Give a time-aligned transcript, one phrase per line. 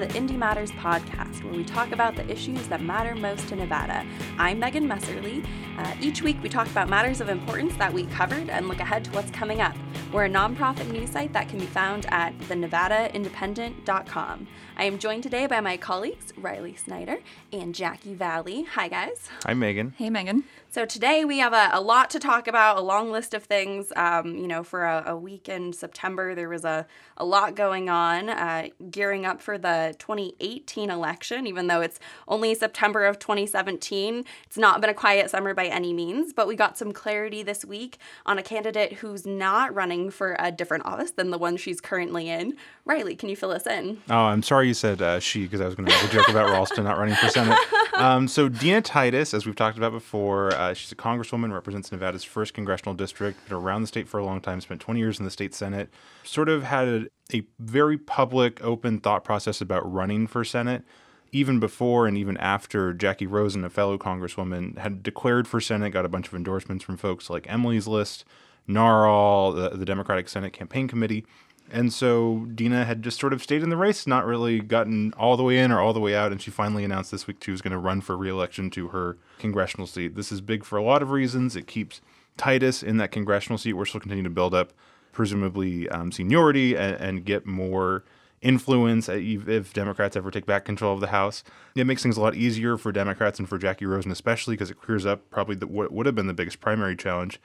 [0.00, 3.56] to the Indy Matters podcast, where we talk about the issues that matter most to
[3.56, 4.06] Nevada.
[4.38, 5.46] I'm Megan Messerly.
[5.76, 9.04] Uh, each week, we talk about matters of importance that we covered and look ahead
[9.04, 9.76] to what's coming up.
[10.12, 14.48] We're a nonprofit news site that can be found at thenevadaindependent.com.
[14.76, 17.18] I am joined today by my colleagues, Riley Snyder
[17.52, 18.62] and Jackie Valley.
[18.62, 19.28] Hi, guys.
[19.44, 19.94] Hi, Megan.
[19.98, 20.44] Hey, Megan.
[20.72, 23.92] So today we have a, a, lot to talk about, a long list of things.
[23.96, 26.86] Um, you know, for a, a, week in September, there was a,
[27.16, 32.54] a lot going on, uh, gearing up for the 2018 election, even though it's only
[32.54, 34.24] September of 2017.
[34.46, 37.64] It's not been a quiet summer by any means, but we got some clarity this
[37.64, 41.80] week on a candidate who's not running for a different office than the one she's
[41.80, 42.56] currently in.
[42.90, 44.02] Riley, can you fill us in?
[44.10, 46.28] Oh, I'm sorry you said uh, she, because I was going to make a joke
[46.28, 47.56] about Ralston not running for Senate.
[47.92, 52.24] Um, so Dina Titus, as we've talked about before, uh, she's a congresswoman, represents Nevada's
[52.24, 55.26] first congressional district, been around the state for a long time, spent 20 years in
[55.26, 55.90] the state senate,
[56.24, 60.82] sort of had a, a very public, open thought process about running for senate
[61.30, 66.06] even before and even after Jackie Rosen, a fellow congresswoman, had declared for Senate, got
[66.06, 68.24] a bunch of endorsements from folks like Emily's List,
[68.66, 71.26] NARAL, the, the Democratic Senate Campaign Committee.
[71.72, 75.36] And so Dina had just sort of stayed in the race, not really gotten all
[75.36, 76.32] the way in or all the way out.
[76.32, 79.16] And she finally announced this week she was going to run for reelection to her
[79.38, 80.16] congressional seat.
[80.16, 81.56] This is big for a lot of reasons.
[81.56, 82.00] It keeps
[82.36, 84.72] Titus in that congressional seat where she'll continue to build up,
[85.12, 88.04] presumably, um, seniority and, and, get more
[88.40, 91.44] influence if Democrats ever take back control of the House.
[91.74, 94.80] It makes things a lot easier for Democrats and for Jackie Rosen, especially because it
[94.80, 97.38] clears up probably the, what would have been the biggest primary challenge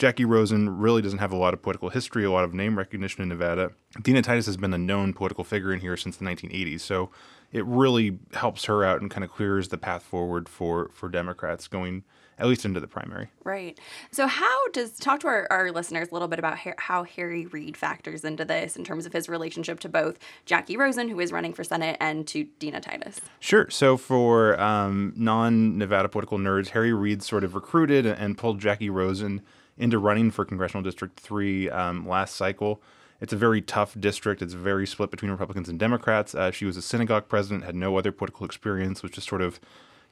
[0.00, 3.22] Jackie Rosen really doesn't have a lot of political history, a lot of name recognition
[3.22, 3.72] in Nevada.
[4.00, 7.10] Dina Titus has been a known political figure in here since the 1980s, so
[7.52, 11.68] it really helps her out and kind of clears the path forward for for Democrats
[11.68, 12.02] going
[12.38, 13.28] at least into the primary.
[13.44, 13.78] Right.
[14.10, 17.76] So, how does talk to our, our listeners a little bit about how Harry Reid
[17.76, 21.52] factors into this in terms of his relationship to both Jackie Rosen, who is running
[21.52, 23.20] for Senate, and to Dina Titus?
[23.38, 23.68] Sure.
[23.68, 28.88] So, for um, non Nevada political nerds, Harry Reid sort of recruited and pulled Jackie
[28.88, 29.42] Rosen
[29.80, 32.82] into running for Congressional District 3 um, last cycle.
[33.20, 34.40] It's a very tough district.
[34.40, 36.34] It's very split between Republicans and Democrats.
[36.34, 39.60] Uh, she was a synagogue president, had no other political experience, was just sort of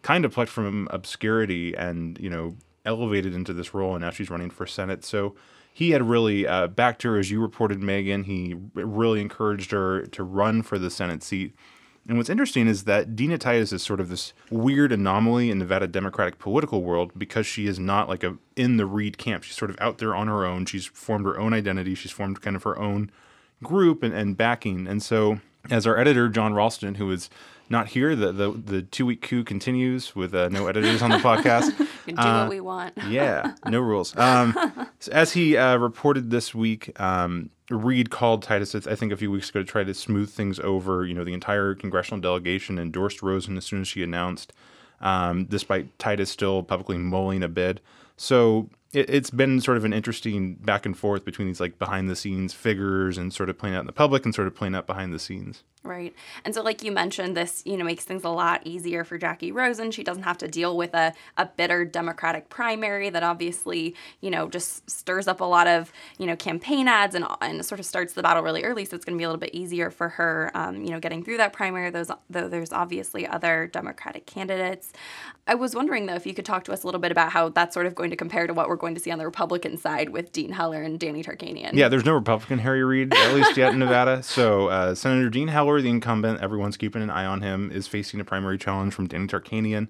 [0.03, 4.31] kind of plucked from obscurity and, you know, elevated into this role, and now she's
[4.31, 5.05] running for Senate.
[5.05, 5.35] So
[5.73, 8.25] he had really uh, backed her, as you reported, Megan.
[8.25, 11.55] He really encouraged her to run for the Senate seat.
[12.09, 15.87] And what's interesting is that Dina Titus is sort of this weird anomaly in Nevada
[15.87, 19.45] Democratic political world because she is not like a in the Reid camp.
[19.45, 20.65] She's sort of out there on her own.
[20.65, 21.95] She's formed her own identity.
[21.95, 23.11] She's formed kind of her own
[23.63, 24.87] group and, and backing.
[24.87, 27.29] And so, as our editor Jon Ralston, who is
[27.71, 31.19] not here, the the, the two week coup continues with uh, no editors on the
[31.19, 31.77] podcast.
[32.07, 32.95] do uh, what we want.
[33.09, 34.17] yeah, no rules.
[34.17, 34.55] Um,
[34.99, 39.31] so as he uh, reported this week, um, Reid called Titus, I think, a few
[39.31, 41.05] weeks ago to try to smooth things over.
[41.05, 44.53] You know, the entire congressional delegation endorsed Rosen as soon as she announced,
[45.01, 47.81] um, despite Titus still publicly mulling a bid.
[48.17, 52.09] So it, has been sort of an interesting back and forth between these like behind
[52.09, 54.75] the scenes figures and sort of playing out in the public and sort of playing
[54.75, 55.63] out behind the scenes.
[55.85, 56.15] Right.
[56.45, 59.53] And so, like you mentioned, this, you know, makes things a lot easier for Jackie
[59.53, 59.91] Rosen.
[59.91, 64.49] She doesn't have to deal with a, a bitter Democratic primary that obviously, you know,
[64.49, 68.15] just stirs up a lot of, you know, campaign ads and, and sort of starts
[68.15, 68.85] the battle really early.
[68.85, 71.23] So it's going to be a little bit easier for her, um, you know, getting
[71.23, 74.93] through that primary, those, though there's obviously other Democratic candidates.
[75.47, 77.51] I was wondering, though, if you could talk to us a little bit about how
[77.51, 79.77] that's sort of going to compare to what we're going to see on the Republican
[79.77, 81.75] side with Dean Heller and Danny Tarkanian.
[81.75, 84.23] Yeah, there's no Republican Harry Reid, at least yet in Nevada.
[84.39, 88.21] So uh, Senator Dean Heller the incumbent, everyone's keeping an eye on him, is facing
[88.21, 89.89] a primary challenge from Danny Tarkanian.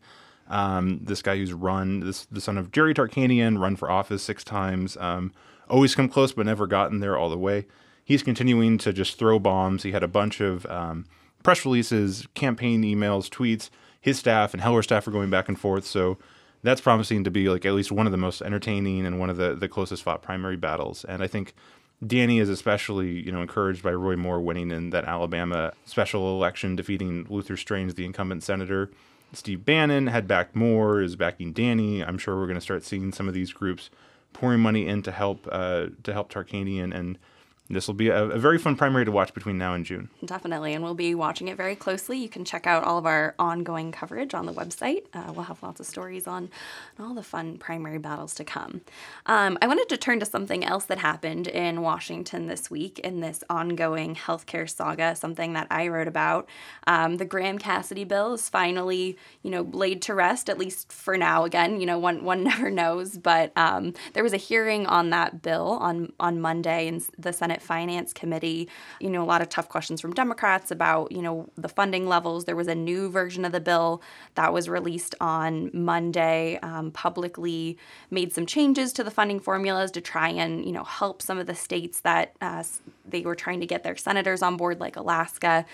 [0.48, 4.42] Um, this guy who's run, this the son of Jerry Tarkanian, run for office six
[4.44, 5.32] times, um,
[5.68, 7.66] always come close but never gotten there all the way.
[8.04, 9.82] He's continuing to just throw bombs.
[9.82, 11.04] He had a bunch of um,
[11.42, 13.68] press releases, campaign emails, tweets.
[14.00, 15.84] His staff and Heller staff are going back and forth.
[15.84, 16.16] So
[16.68, 19.38] that's promising to be like at least one of the most entertaining and one of
[19.38, 21.04] the, the closest fought primary battles.
[21.04, 21.54] And I think
[22.06, 26.76] Danny is especially, you know, encouraged by Roy Moore winning in that Alabama special election,
[26.76, 28.90] defeating Luther Strange, the incumbent senator.
[29.32, 32.04] Steve Bannon had backed Moore, is backing Danny.
[32.04, 33.90] I'm sure we're going to start seeing some of these groups
[34.32, 37.18] pouring money in to help uh, to help Tarkanian and
[37.70, 40.08] this will be a, a, very fun primary to watch between now and June.
[40.24, 42.16] Definitely, and we'll be watching it very closely.
[42.16, 45.02] You can check out all of our ongoing coverage on the website.
[45.12, 46.48] Uh, we'll have lots of stories on
[46.98, 48.80] all the fun primary battles to come.
[49.26, 53.20] Um, I wanted to turn to something else that happened in Washington this week in
[53.20, 56.48] this ongoing healthcare saga, something that I wrote about.
[56.86, 61.18] Um, the Graham Cassidy bill is finally, you know, laid to rest, at least for
[61.18, 61.44] now.
[61.44, 65.42] Again, you know, one one never knows, but um, there was a hearing on that
[65.42, 68.68] bill on on Monday in the Senate Senate Finance Committee.
[69.00, 72.44] You know, a lot of tough questions from Democrats about, you know, the funding levels.
[72.44, 74.00] There was a new version of the bill
[74.34, 77.78] that was released on Monday, um, publicly
[78.10, 81.46] made some changes to the funding formulas to try and, you know, help some of
[81.46, 82.62] the states that uh,
[83.08, 85.64] they were trying to get their senators on board, like Alaska.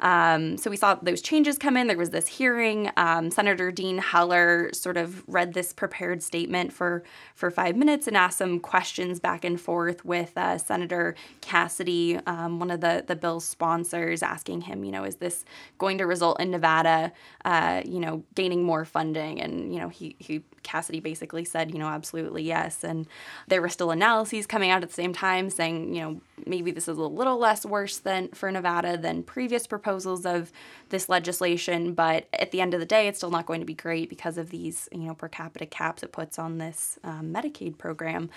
[0.00, 1.86] Um, so we saw those changes come in.
[1.86, 2.90] There was this hearing.
[2.96, 7.02] Um, Senator Dean Heller sort of read this prepared statement for
[7.34, 12.58] for five minutes and asked some questions back and forth with uh, Senator Cassidy, um,
[12.58, 15.44] one of the the bill's sponsors, asking him, you know, is this
[15.78, 17.12] going to result in Nevada,
[17.44, 19.40] uh, you know, gaining more funding?
[19.40, 22.82] And you know, he he Cassidy basically said, you know, absolutely yes.
[22.82, 23.06] And
[23.46, 26.88] there were still analyses coming out at the same time saying, you know, maybe this
[26.88, 30.50] is a little less worse than for Nevada than previous proposals of
[30.94, 33.74] this legislation, but at the end of the day, it's still not going to be
[33.74, 37.76] great because of these, you know, per capita caps it puts on this um, Medicaid
[37.78, 38.30] program.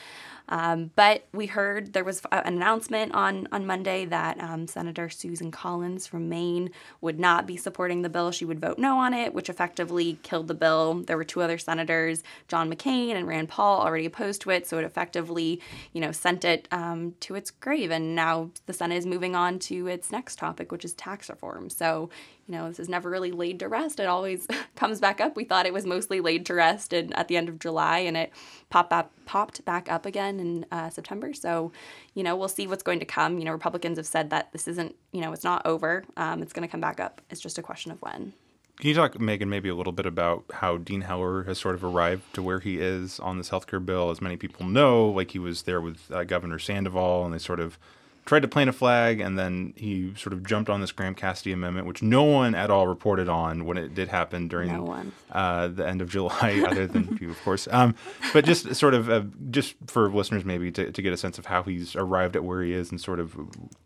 [0.49, 5.51] Um, but we heard there was an announcement on on Monday that um, Senator Susan
[5.51, 8.31] Collins from Maine would not be supporting the bill.
[8.31, 11.03] She would vote no on it, which effectively killed the bill.
[11.05, 14.79] There were two other senators, John McCain and Rand Paul, already opposed to it, so
[14.79, 15.61] it effectively,
[15.93, 17.91] you know, sent it um, to its grave.
[17.91, 21.69] And now the Senate is moving on to its next topic, which is tax reform.
[21.69, 22.09] So
[22.47, 23.99] you know, this is never really laid to rest.
[23.99, 25.35] It always comes back up.
[25.35, 28.15] We thought it was mostly laid to rest and at the end of July, and
[28.15, 28.31] it
[28.69, 31.33] popped up, popped back up again in uh, September.
[31.33, 31.71] So,
[32.13, 33.37] you know, we'll see what's going to come.
[33.37, 36.05] You know, Republicans have said that this isn't, you know, it's not over.
[36.15, 37.21] Um, it's going to come back up.
[37.29, 38.33] It's just a question of when.
[38.79, 41.83] Can you talk, Megan, maybe a little bit about how Dean Heller has sort of
[41.83, 44.11] arrived to where he is on this healthcare bill?
[44.11, 47.59] As many people know, like he was there with uh, Governor Sandoval, and they sort
[47.59, 47.79] of
[48.27, 51.53] tried to plant a flag, and then he sort of jumped on this Graham Cassidy
[51.53, 55.69] amendment, which no one at all reported on when it did happen during no uh,
[55.69, 57.67] the end of July, other than you, of course.
[57.71, 57.95] Um,
[58.33, 61.45] but just sort of, uh, just for listeners maybe to, to get a sense of
[61.45, 63.37] how he's arrived at where he is and sort of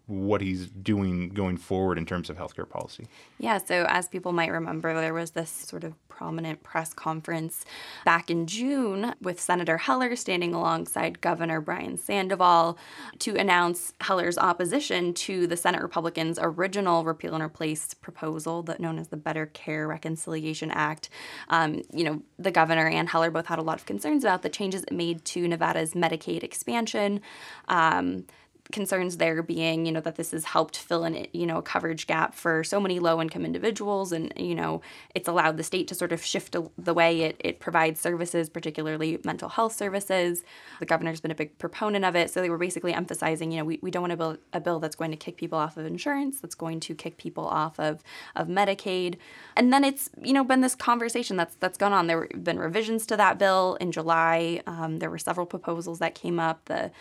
[0.07, 3.07] what he's doing going forward in terms of healthcare policy.
[3.37, 7.65] Yeah, so as people might remember, there was this sort of prominent press conference
[8.05, 12.77] back in June with Senator Heller standing alongside Governor Brian Sandoval
[13.19, 18.99] to announce Heller's opposition to the Senate Republicans' original repeal and replace proposal, that known
[18.99, 21.09] as the Better Care Reconciliation Act.
[21.49, 24.49] Um, you know, the governor and Heller both had a lot of concerns about the
[24.49, 27.21] changes it made to Nevada's Medicaid expansion.
[27.67, 28.25] Um,
[28.71, 32.07] concerns there being, you know, that this has helped fill in, you know, a coverage
[32.07, 34.11] gap for so many low income individuals.
[34.11, 34.81] And, you know,
[35.13, 39.19] it's allowed the state to sort of shift the way it, it provides services, particularly
[39.23, 40.43] mental health services.
[40.79, 42.29] The governor's been a big proponent of it.
[42.31, 44.79] So they were basically emphasizing, you know, we, we don't want to build a bill
[44.79, 48.03] that's going to kick people off of insurance, that's going to kick people off of,
[48.35, 49.17] of Medicaid.
[49.55, 52.07] And then it's, you know, been this conversation that's that's gone on.
[52.07, 54.61] There have been revisions to that bill in July.
[54.67, 56.65] Um, there were several proposals that came up.
[56.65, 56.91] The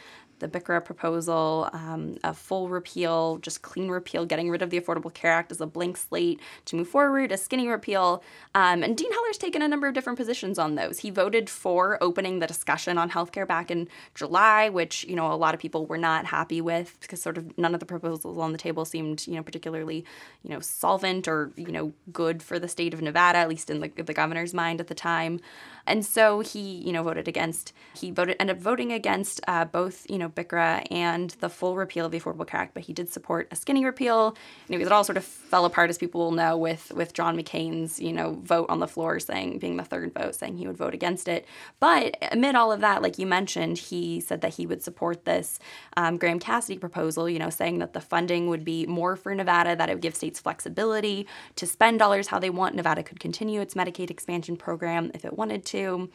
[0.40, 5.12] the BICRA proposal, um, a full repeal, just clean repeal, getting rid of the Affordable
[5.12, 8.22] Care Act as a blank slate to move forward, a skinny repeal.
[8.54, 10.98] Um, and Dean Heller's taken a number of different positions on those.
[10.98, 15.37] He voted for opening the discussion on healthcare back in July, which, you know, a
[15.37, 18.52] lot of people were not happy with because sort of none of the proposals on
[18.52, 20.04] the table seemed, you know, particularly,
[20.42, 23.81] you know, solvent or, you know, good for the state of Nevada, at least in
[23.81, 25.40] the, the governor's mind at the time.
[25.87, 30.09] And so he, you know, voted against, he voted, ended up voting against uh, both,
[30.09, 33.12] you know, BICRA and the full repeal of the Affordable Care Act, but he did
[33.12, 34.37] support a skinny repeal.
[34.69, 38.00] And it all sort of fell apart, as people will know, with, with John McCain's,
[38.00, 40.95] you know, vote on the floor saying, being the third vote, saying he would vote
[40.95, 41.47] against it.
[41.78, 45.59] But amid all of that, like you mentioned, he said that he would support this
[45.97, 49.75] um, Graham Cassidy proposal, you know, saying that the funding would be more for Nevada,
[49.76, 51.26] that it would give states flexibility
[51.57, 52.75] to spend dollars how they want.
[52.75, 56.09] Nevada could continue its Medicaid expansion program if it wanted to.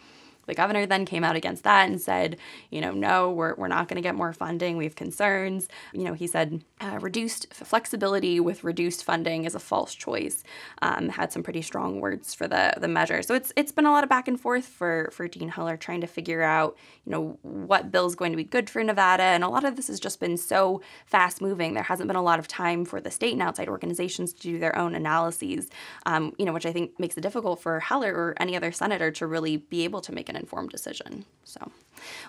[0.45, 2.37] The governor then came out against that and said,
[2.69, 4.77] you know, no, we're, we're not going to get more funding.
[4.77, 5.67] We have concerns.
[5.93, 10.43] You know, he said uh, reduced flexibility with reduced funding is a false choice.
[10.81, 13.21] Um, had some pretty strong words for the the measure.
[13.21, 16.01] So it's it's been a lot of back and forth for for Dean Heller trying
[16.01, 19.23] to figure out, you know, what bill is going to be good for Nevada.
[19.23, 21.73] And a lot of this has just been so fast moving.
[21.73, 24.59] There hasn't been a lot of time for the state and outside organizations to do
[24.59, 25.69] their own analyses.
[26.05, 29.11] Um, you know, which I think makes it difficult for Heller or any other senator
[29.11, 31.25] to really be able to make an an informed decision.
[31.43, 31.71] So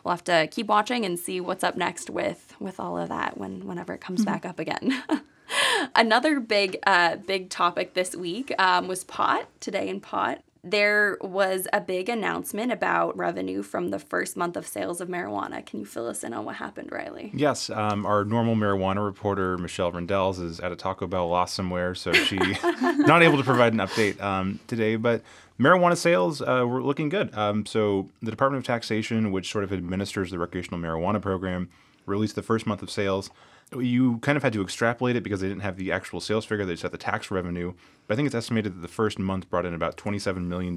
[0.04, 3.36] we'll have to keep watching and see what's up next with with all of that
[3.36, 4.32] when whenever it comes mm-hmm.
[4.32, 5.02] back up again.
[5.94, 11.68] Another big uh, big topic this week um, was pot today in pot there was
[11.72, 15.64] a big announcement about revenue from the first month of sales of marijuana.
[15.64, 17.30] Can you fill us in on what happened, Riley?
[17.32, 17.70] Yes.
[17.70, 22.12] Um, our normal marijuana reporter, Michelle Rindels, is at a Taco Bell lost somewhere, so
[22.12, 22.36] she
[22.82, 24.96] not able to provide an update um, today.
[24.96, 25.22] But
[25.58, 27.36] marijuana sales uh, were looking good.
[27.36, 31.68] Um, so the Department of Taxation, which sort of administers the recreational marijuana program,
[32.04, 33.30] released the first month of sales.
[33.76, 36.64] You kind of had to extrapolate it because they didn't have the actual sales figure.
[36.64, 37.74] They just had the tax revenue.
[38.06, 40.76] But I think it's estimated that the first month brought in about $27 million,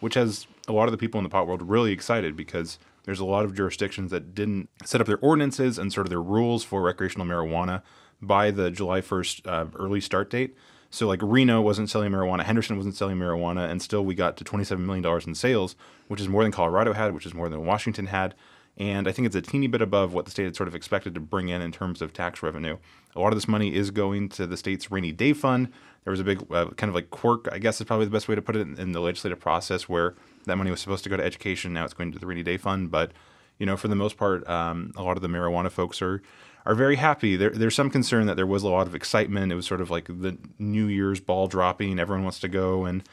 [0.00, 3.20] which has a lot of the people in the pot world really excited because there's
[3.20, 6.62] a lot of jurisdictions that didn't set up their ordinances and sort of their rules
[6.62, 7.82] for recreational marijuana
[8.22, 10.56] by the July 1st uh, early start date.
[10.90, 14.44] So like Reno wasn't selling marijuana, Henderson wasn't selling marijuana, and still we got to
[14.44, 15.76] $27 million in sales,
[16.08, 18.34] which is more than Colorado had, which is more than Washington had.
[18.78, 21.14] And I think it's a teeny bit above what the state had sort of expected
[21.14, 22.76] to bring in in terms of tax revenue.
[23.14, 25.72] A lot of this money is going to the state's rainy day fund.
[26.04, 28.28] There was a big uh, kind of like quirk, I guess is probably the best
[28.28, 30.14] way to put it, in, in the legislative process where
[30.44, 31.72] that money was supposed to go to education.
[31.72, 32.90] Now it's going to the rainy day fund.
[32.90, 33.12] But,
[33.58, 36.22] you know, for the most part, um, a lot of the marijuana folks are
[36.66, 37.36] are very happy.
[37.36, 39.52] There, there's some concern that there was a lot of excitement.
[39.52, 41.98] It was sort of like the New Year's ball dropping.
[42.00, 43.04] Everyone wants to go and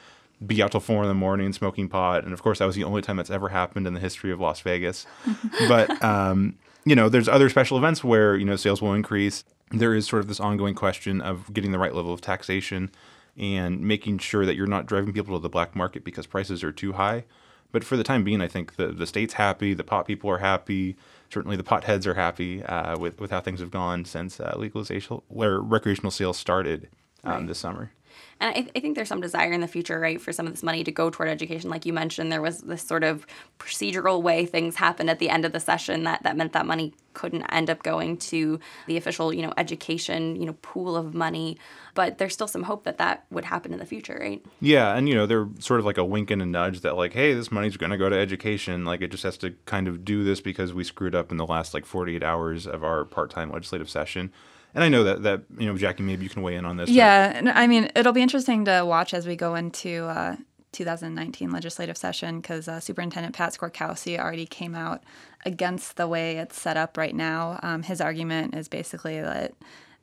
[0.46, 2.24] be out till four in the morning smoking pot.
[2.24, 4.40] And of course, that was the only time that's ever happened in the history of
[4.40, 5.06] Las Vegas.
[5.68, 9.44] but, um, you know, there's other special events where, you know, sales will increase.
[9.70, 12.92] There is sort of this ongoing question of getting the right level of taxation
[13.38, 16.72] and making sure that you're not driving people to the black market because prices are
[16.72, 17.24] too high.
[17.72, 20.40] But for the time being, I think the, the state's happy, the pot people are
[20.40, 20.96] happy,
[21.34, 25.22] certainly the potheads are happy uh, with, with how things have gone since uh, legalization,
[25.28, 26.90] where recreational sales started
[27.24, 27.48] um, right.
[27.48, 27.92] this summer.
[28.40, 30.64] And I, I, think there's some desire in the future, right, for some of this
[30.64, 31.70] money to go toward education.
[31.70, 33.26] Like you mentioned, there was this sort of
[33.58, 36.94] procedural way things happened at the end of the session that, that meant that money
[37.14, 41.58] couldn't end up going to the official, you know, education, you know, pool of money.
[41.96, 44.44] But there's still some hope that that would happen in the future, right?
[44.60, 47.14] Yeah, and you know, they're sort of like a wink and a nudge that like,
[47.14, 48.86] hey, this money's going to go to education.
[48.86, 51.46] Like it just has to kind of do this because we screwed up in the
[51.46, 54.32] last like 48 hours of our part-time legislative session
[54.76, 56.90] and I know that that you know Jackie, maybe you can weigh in on this.
[56.90, 57.56] Yeah, but.
[57.56, 60.36] I mean, it'll be interesting to watch as we go into uh,
[60.74, 65.04] 2019 legislative session because uh, Superintendent Pat Skorkowsky already came out
[65.46, 67.60] against the way it's set up right now.
[67.64, 69.54] Um, his argument is basically that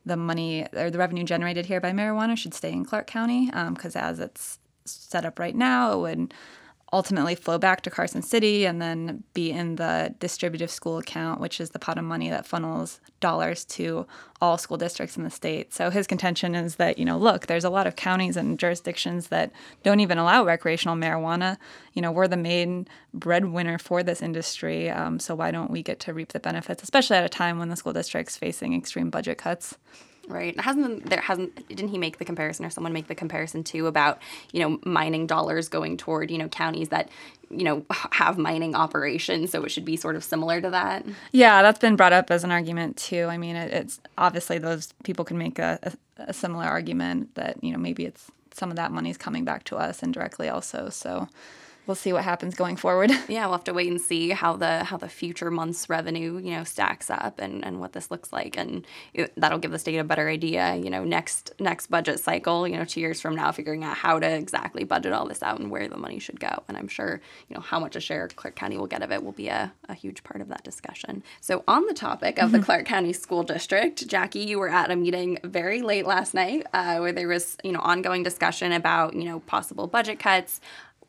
[0.05, 3.95] the money or the revenue generated here by marijuana should stay in Clark County because
[3.95, 6.33] um, as it's set up right now, it would
[6.93, 11.61] ultimately flow back to Carson City and then be in the distributive school account, which
[11.61, 14.05] is the pot of money that funnels dollars to
[14.41, 15.73] all school districts in the state.
[15.73, 19.27] So his contention is that, you know, look, there's a lot of counties and jurisdictions
[19.27, 19.51] that
[19.83, 21.57] don't even allow recreational marijuana.
[21.93, 24.89] You know, we're the main breadwinner for this industry.
[24.89, 27.69] Um, so why don't we get to reap the benefits, especially at a time when
[27.69, 29.77] the school district's facing extreme budget cuts?
[30.31, 30.57] Right.
[30.59, 34.19] Hasn't there hasn't didn't he make the comparison or someone make the comparison too about,
[34.53, 37.09] you know, mining dollars going toward, you know, counties that,
[37.49, 41.05] you know, have mining operations, so it should be sort of similar to that?
[41.33, 43.25] Yeah, that's been brought up as an argument too.
[43.25, 45.91] I mean, it, it's obviously those people can make a, a,
[46.29, 49.75] a similar argument that, you know, maybe it's some of that money's coming back to
[49.75, 50.87] us indirectly also.
[50.89, 51.27] So
[51.91, 53.11] we'll see what happens going forward.
[53.27, 56.51] Yeah, we'll have to wait and see how the how the future months revenue you
[56.51, 59.97] know stacks up and, and what this looks like, and it, that'll give the state
[59.97, 60.75] a better idea.
[60.75, 64.19] You know, next next budget cycle, you know, two years from now, figuring out how
[64.19, 66.63] to exactly budget all this out and where the money should go.
[66.67, 69.23] And I'm sure you know how much a share Clark County will get of it
[69.23, 71.23] will be a, a huge part of that discussion.
[71.39, 72.65] So on the topic of the mm-hmm.
[72.65, 76.97] Clark County School District, Jackie, you were at a meeting very late last night uh,
[76.97, 80.59] where there was you know ongoing discussion about you know possible budget cuts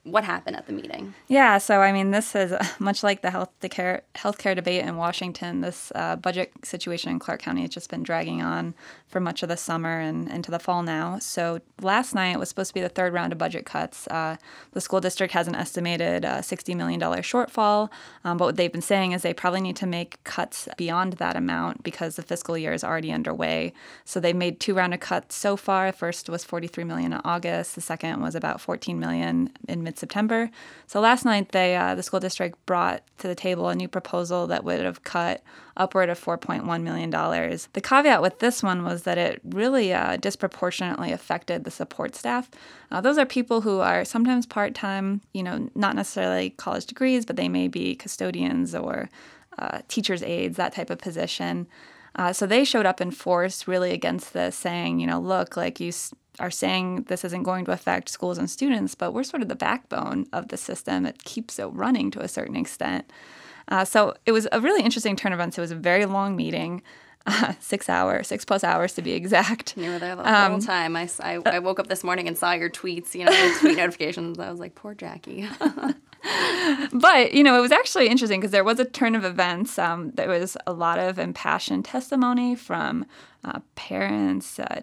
[0.05, 1.15] what happened at the meeting?
[1.29, 5.61] Yeah, so I mean, this is much like the health care healthcare debate in Washington.
[5.61, 8.75] This uh, budget situation in Clark County has just been dragging on
[9.07, 11.19] for much of the summer and into the fall now.
[11.21, 14.09] So last night was supposed to be the third round of budget cuts.
[14.09, 14.37] Uh,
[14.73, 17.91] the school district has an estimated uh, $60 million shortfall,
[18.25, 21.37] um, but what they've been saying is they probably need to make cuts beyond that
[21.37, 23.73] amount because the fiscal year is already underway.
[24.05, 25.93] So they made two round of cuts so far.
[25.93, 27.75] First was 43 million in August.
[27.77, 30.51] The second was about 14 million in mid September.
[30.87, 34.47] So last night they uh, the school district brought to the table a new proposal
[34.49, 35.43] that would have cut
[35.77, 37.69] upward of 4.1 million dollars.
[37.73, 42.51] The caveat with this one was that it really uh, disproportionately affected the support staff.
[42.91, 47.25] Uh, those are people who are sometimes part time, you know, not necessarily college degrees,
[47.25, 49.09] but they may be custodians or
[49.59, 51.67] uh, teachers' aides, that type of position.
[52.15, 55.81] Uh, so they showed up in force really against this, saying, you know, look, like
[55.81, 55.93] you
[56.39, 59.55] are saying this isn't going to affect schools and students, but we're sort of the
[59.55, 61.07] backbone of the system.
[61.07, 63.11] It keeps it running to a certain extent.
[63.69, 65.59] Uh, so it was a really interesting turn of events.
[65.59, 66.83] It was a very long meeting.
[67.25, 69.77] Uh, six hours, six plus hours to be exact.
[69.77, 70.97] You were there the um, whole time.
[70.97, 74.41] I, I, I, woke up this morning and saw your tweets, you know, tweet notifications.
[74.41, 75.49] I was like, poor Jackie.
[76.93, 79.79] but, you know, it was actually interesting because there was a turn of events.
[79.79, 83.07] Um, there was a lot of impassioned testimony from
[83.45, 84.81] uh, parents, uh,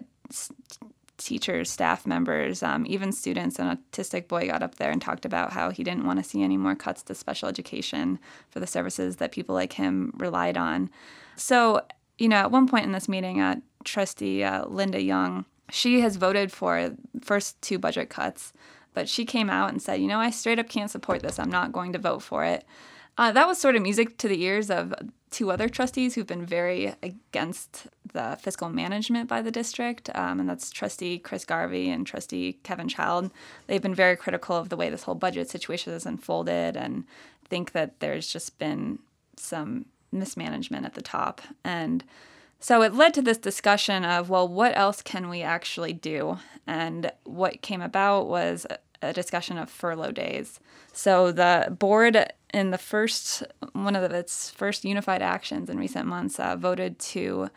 [1.20, 3.58] teachers, staff members, um, even students.
[3.58, 6.42] An autistic boy got up there and talked about how he didn't want to see
[6.42, 10.90] any more cuts to special education for the services that people like him relied on.
[11.36, 11.82] So,
[12.18, 16.16] you know, at one point in this meeting, uh, Trustee uh, Linda Young, she has
[16.16, 18.52] voted for first two budget cuts,
[18.92, 21.38] but she came out and said, you know, I straight up can't support this.
[21.38, 22.64] I'm not going to vote for it.
[23.16, 24.94] Uh, that was sort of music to the ears of
[25.30, 30.48] two other trustees who've been very against the fiscal management by the district, um, and
[30.48, 33.30] that's Trustee Chris Garvey and Trustee Kevin Child.
[33.66, 37.04] They've been very critical of the way this whole budget situation has unfolded and
[37.48, 38.98] think that there's just been
[39.36, 41.40] some mismanagement at the top.
[41.64, 42.04] And
[42.58, 46.38] so it led to this discussion of, well, what else can we actually do?
[46.66, 48.66] And what came about was
[49.00, 50.60] a discussion of furlough days.
[50.92, 53.42] So the board in the first
[53.72, 57.50] one of its first unified actions in recent months uh, voted to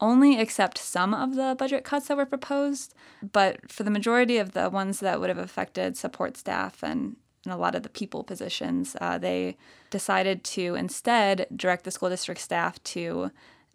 [0.00, 2.94] only accept some of the budget cuts that were proposed,
[3.32, 7.52] but for the majority of the ones that would have affected support staff and, and
[7.52, 9.56] a lot of the people positions, uh, they
[9.90, 13.30] decided to instead direct the school district staff to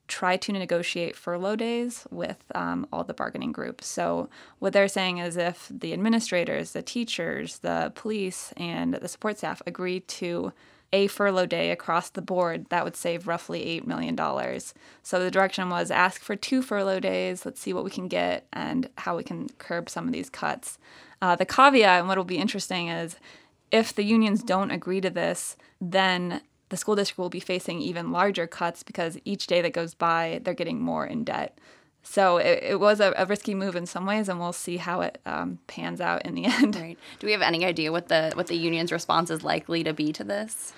[0.08, 3.88] try to negotiate furlough days with um, all the bargaining groups.
[3.88, 4.30] So,
[4.60, 9.62] what they're saying is if the administrators, the teachers, the police, and the support staff
[9.66, 10.52] agree to
[10.92, 14.16] a furlough day across the board, that would save roughly $8 million.
[15.02, 18.46] So, the direction was ask for two furlough days, let's see what we can get
[18.52, 20.78] and how we can curb some of these cuts.
[21.22, 23.16] Uh, the caveat, and what will be interesting, is
[23.72, 26.42] if the unions don't agree to this, then
[26.74, 30.42] the school district will be facing even larger cuts because each day that goes by,
[30.42, 31.60] they're getting more in debt.
[32.02, 35.02] So it, it was a, a, risky move in some ways, and we'll see how
[35.02, 36.76] it um, pans out in the end.
[36.76, 36.98] Right.
[37.20, 40.12] Do we have any idea what the what the union's response is likely to be
[40.14, 40.74] to this?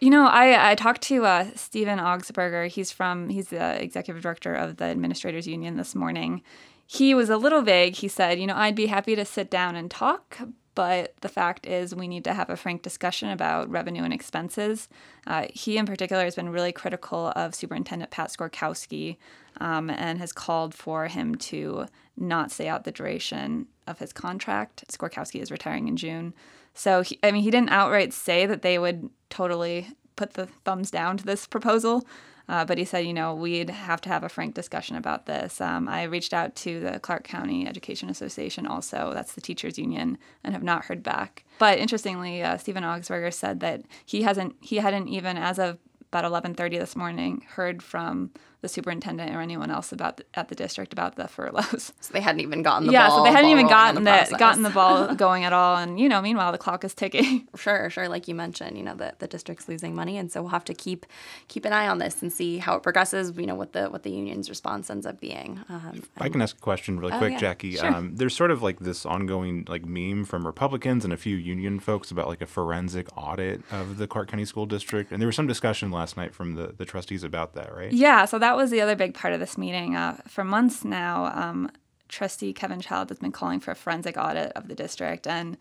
[0.00, 2.68] You know, I, I talked to uh, Stephen Augspurger.
[2.68, 6.42] He's from he's the executive director of the administrators union this morning.
[6.86, 7.94] He was a little vague.
[7.94, 10.36] He said, you know, I'd be happy to sit down and talk,
[10.76, 14.88] but the fact is we need to have a frank discussion about revenue and expenses.
[15.26, 19.16] Uh, he, in particular, has been really critical of Superintendent Pat Skorkowsky
[19.58, 21.86] um, and has called for him to
[22.18, 24.84] not stay out the duration of his contract.
[24.92, 26.34] Skorkowsky is retiring in June.
[26.74, 30.90] So, he, I mean, he didn't outright say that they would totally put the thumbs
[30.90, 32.06] down to this proposal,
[32.48, 35.60] uh, but he said, you know, we'd have to have a frank discussion about this.
[35.60, 40.18] Um, I reached out to the Clark County Education Association also, that's the teachers union,
[40.44, 41.44] and have not heard back.
[41.58, 45.78] But interestingly, uh, Stephen Augspurger said that he hasn't, he hadn't even, as of
[46.12, 48.30] about 11:30 this morning, heard from
[48.66, 51.92] the superintendent or anyone else about the, at the district about the furloughs.
[52.06, 53.18] So they hadn't even gotten the yeah, ball.
[53.18, 55.76] so they hadn't even gotten the, the gotten the ball going at all.
[55.76, 57.48] And you know, meanwhile the clock is ticking.
[57.56, 58.08] Sure, sure.
[58.08, 60.74] Like you mentioned, you know, the, the district's losing money, and so we'll have to
[60.74, 61.06] keep
[61.48, 63.36] keep an eye on this and see how it progresses.
[63.36, 65.60] You know, what the what the union's response ends up being.
[65.68, 67.38] Um, I can ask a question really oh, quick, yeah.
[67.38, 67.76] Jackie.
[67.76, 67.92] Sure.
[67.92, 71.80] Um, there's sort of like this ongoing like meme from Republicans and a few union
[71.80, 75.36] folks about like a forensic audit of the Clark County School District, and there was
[75.36, 77.92] some discussion last night from the the trustees about that, right?
[77.92, 79.94] Yeah, so that was the other big part of this meeting.
[79.94, 81.70] Uh, for months now, um,
[82.08, 85.58] Trustee Kevin Child has been calling for a forensic audit of the district, and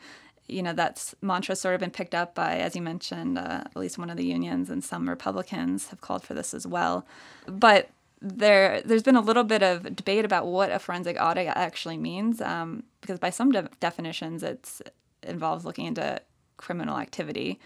[0.47, 3.75] you know that's mantra sort of been picked up by, as you mentioned, uh, at
[3.75, 7.05] least one of the unions, and some Republicans have called for this as well.
[7.47, 7.89] But
[8.21, 12.39] there, there's been a little bit of debate about what a forensic audit actually means,
[12.39, 14.81] um, because by some de- definitions, it
[15.21, 16.21] involves looking into
[16.55, 17.60] criminal activity.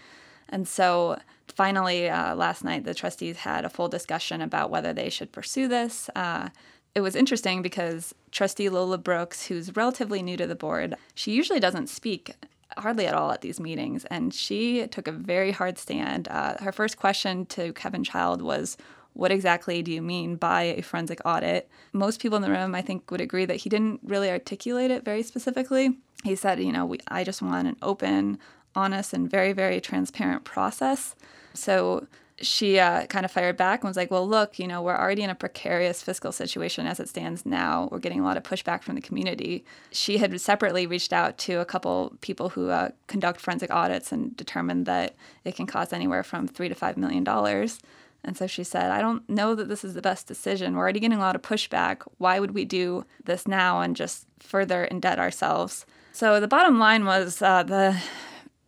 [0.48, 5.10] And so finally, uh, last night, the trustees had a full discussion about whether they
[5.10, 6.08] should pursue this.
[6.14, 6.50] Uh,
[6.94, 11.60] it was interesting because Trustee Lola Brooks, who's relatively new to the board, she usually
[11.60, 12.34] doesn't speak
[12.78, 16.28] hardly at all at these meetings, and she took a very hard stand.
[16.28, 18.76] Uh, her first question to Kevin Child was,
[19.12, 21.68] what exactly do you mean by a forensic audit?
[21.92, 25.04] Most people in the room, I think, would agree that he didn't really articulate it
[25.04, 25.98] very specifically.
[26.22, 28.38] He said, you know, we, I just want an open,
[28.74, 31.16] honest and very, very transparent process.
[31.54, 32.06] So
[32.42, 35.22] she uh, kind of fired back and was like, well, look, you know, we're already
[35.22, 37.88] in a precarious fiscal situation as it stands now.
[37.90, 39.64] We're getting a lot of pushback from the community.
[39.92, 44.34] She had separately reached out to a couple people who uh, conduct forensic audits and
[44.36, 47.78] determined that it can cost anywhere from three to five million dollars.
[48.22, 50.74] And so she said, I don't know that this is the best decision.
[50.74, 52.02] We're already getting a lot of pushback.
[52.18, 55.86] Why would we do this now and just further indebt ourselves?
[56.12, 57.98] So the bottom line was uh, the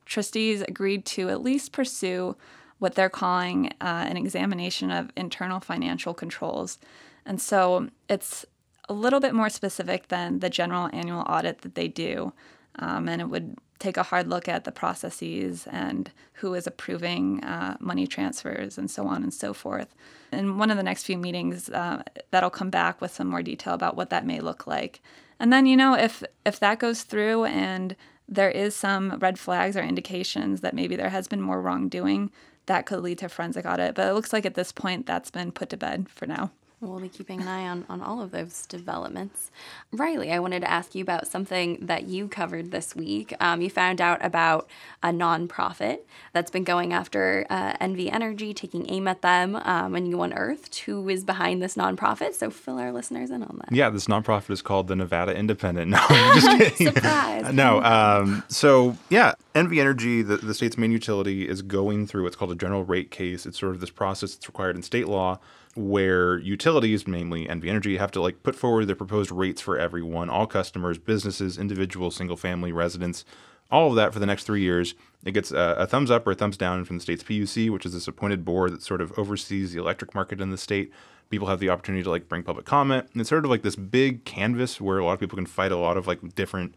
[0.06, 2.36] trustees agreed to at least pursue
[2.82, 6.78] what they're calling uh, an examination of internal financial controls.
[7.24, 8.44] And so it's
[8.88, 12.32] a little bit more specific than the general annual audit that they do.
[12.80, 17.44] Um, and it would take a hard look at the processes and who is approving
[17.44, 19.94] uh, money transfers and so on and so forth.
[20.32, 23.74] In one of the next few meetings, uh, that'll come back with some more detail
[23.74, 25.00] about what that may look like.
[25.38, 27.94] And then, you know, if if that goes through and
[28.28, 32.30] there is some red flags or indications that maybe there has been more wrongdoing,
[32.66, 33.94] that could lead to forensic audit.
[33.94, 36.50] But it looks like at this point that's been put to bed for now.
[36.82, 39.52] We'll be keeping an eye on, on all of those developments.
[39.92, 43.32] Riley, I wanted to ask you about something that you covered this week.
[43.38, 44.68] Um, you found out about
[45.00, 46.00] a nonprofit
[46.32, 50.76] that's been going after uh, NV Energy, taking aim at them, um, and you unearthed
[50.80, 52.34] who is behind this nonprofit.
[52.34, 53.70] So fill our listeners in on that.
[53.70, 55.92] Yeah, this nonprofit is called the Nevada Independent.
[55.92, 56.94] No, I'm just kidding.
[56.94, 57.52] Surprise.
[57.52, 62.34] no, um, so yeah, NV Energy, the, the state's main utility, is going through what's
[62.34, 63.44] called a general rate case.
[63.44, 65.38] It's sort of this process that's required in state law
[65.74, 70.28] where utilities, mainly NV Energy, have to like put forward their proposed rates for everyone,
[70.28, 73.24] all customers, businesses, individuals, single family residents,
[73.70, 74.94] all of that for the next three years.
[75.24, 77.86] It gets a, a, thumbs up or a thumbs down from the state's PUC, which
[77.86, 80.92] is this appointed board that sort of oversees the electric market in the state.
[81.30, 83.08] People have the opportunity to like bring public comment.
[83.12, 85.72] And it's sort of like this big canvas where a lot of people can fight
[85.72, 86.74] a lot of like different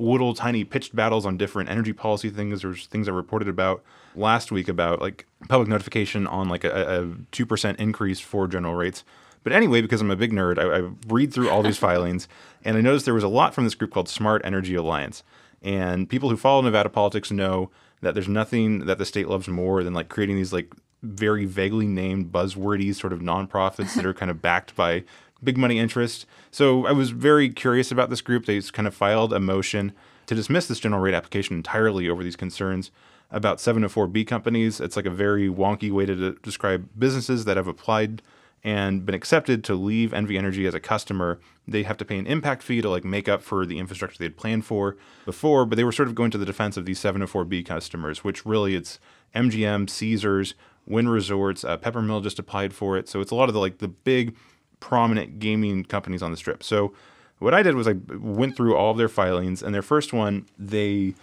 [0.00, 2.62] little tiny pitched battles on different energy policy things.
[2.62, 3.82] There's things I reported about
[4.14, 9.04] last week about like public notification on like a two percent increase for general rates.
[9.42, 12.28] But anyway, because I'm a big nerd, I, I read through all these filings,
[12.64, 15.22] and I noticed there was a lot from this group called Smart Energy Alliance.
[15.62, 19.82] And people who follow Nevada politics know that there's nothing that the state loves more
[19.82, 24.30] than like creating these like very vaguely named buzzwordy sort of nonprofits that are kind
[24.30, 25.04] of backed by
[25.42, 26.26] big money interest.
[26.50, 28.46] So I was very curious about this group.
[28.46, 29.92] They kind of filed a motion
[30.26, 32.90] to dismiss this general rate application entirely over these concerns
[33.30, 34.80] about 704B companies.
[34.80, 38.22] It's like a very wonky way to describe businesses that have applied
[38.62, 41.40] and been accepted to leave NV Energy as a customer.
[41.66, 44.26] They have to pay an impact fee to like make up for the infrastructure they
[44.26, 47.00] had planned for before, but they were sort of going to the defense of these
[47.00, 48.98] 704B customers, which really it's
[49.34, 50.54] MGM, Caesars,
[50.86, 53.08] Wynn Resorts, uh, Peppermill just applied for it.
[53.08, 54.36] So it's a lot of the like the big
[54.80, 56.62] prominent gaming companies on the strip.
[56.62, 56.92] So
[57.38, 60.46] what I did was I went through all of their filings, and their first one,
[60.58, 61.14] they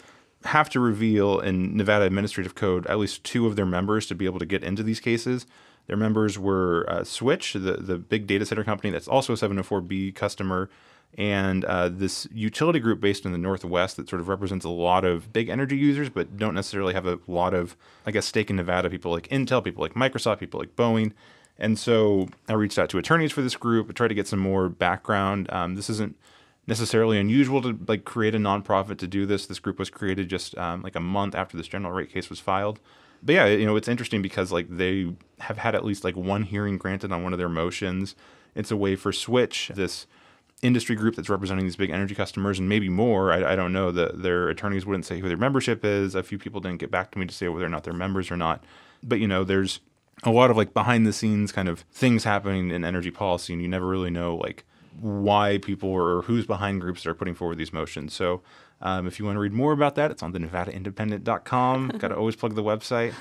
[0.46, 4.26] have to reveal in Nevada Administrative Code at least two of their members to be
[4.26, 5.46] able to get into these cases.
[5.88, 10.16] Their members were uh, Switch, the, the big data center company that's also a 704B
[10.16, 10.70] customer,
[11.18, 15.06] and uh, this utility group based in the Northwest that sort of represents a lot
[15.06, 18.58] of big energy users, but don't necessarily have a lot of, I guess, stake in
[18.58, 18.90] Nevada.
[18.90, 21.14] People like Intel, people like Microsoft, people like Boeing.
[21.60, 24.40] And so I reached out to attorneys for this group, I tried to get some
[24.40, 25.52] more background.
[25.52, 26.16] Um, this isn't
[26.68, 29.48] necessarily unusual to like create a nonprofit to do this.
[29.48, 32.40] This group was created just um, like a month after this general rate case was
[32.40, 32.80] filed.
[33.24, 36.44] But yeah, you know, it's interesting because like they have had at least like one
[36.44, 38.16] hearing granted on one of their motions.
[38.54, 40.06] It's a way for Switch, this
[40.62, 43.32] industry group that's representing these big energy customers and maybe more.
[43.32, 46.16] I, I don't know that their attorneys wouldn't say who their membership is.
[46.16, 48.32] A few people didn't get back to me to say whether or not they're members
[48.32, 48.64] or not.
[49.04, 49.80] But you know, there's
[50.24, 53.62] a lot of like behind the scenes kind of things happening in energy policy, and
[53.62, 54.66] you never really know like
[55.00, 58.14] why people or who's behind groups that are putting forward these motions.
[58.14, 58.42] So
[58.80, 61.88] um, if you want to read more about that, it's on the NevadaIndependent.com.
[61.98, 63.14] Got to always plug the website.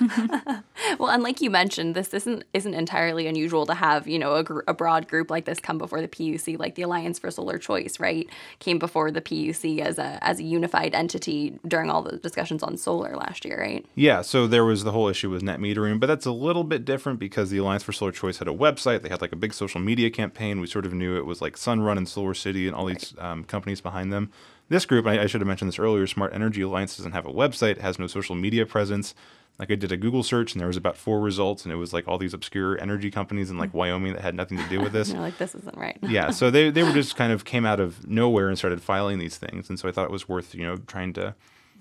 [0.99, 4.43] well, and like you mentioned, this isn't isn't entirely unusual to have you know a,
[4.43, 7.57] gr- a, broad group like this come before the PUC, like the Alliance for Solar
[7.57, 8.29] Choice, right?
[8.59, 12.77] Came before the PUC as a as a unified entity during all the discussions on
[12.77, 13.83] solar last year, right?
[13.95, 14.21] Yeah.
[14.21, 17.17] So there was the whole issue with net metering, but that's a little bit different
[17.17, 19.01] because the Alliance for Solar Choice had a website.
[19.01, 20.61] They had like a big social media campaign.
[20.61, 23.43] We sort of knew it was like Sunrun and Solar City and all these um,
[23.43, 24.31] companies behind them.
[24.69, 27.31] This group, I, I, should have mentioned this earlier, Smart Energy Alliance doesn't have a
[27.31, 29.15] website, has no social media presence.
[29.59, 31.93] Like I did a Google search and there was about four results, and it was
[31.93, 33.73] like all these obscure energy companies in like.
[33.73, 35.13] Wyoming that had nothing to do with this.
[35.17, 35.97] Like, this isn't right.
[36.01, 39.19] yeah, so they they were just kind of came out of nowhere and started filing
[39.19, 41.35] these things, and so I thought it was worth you know trying to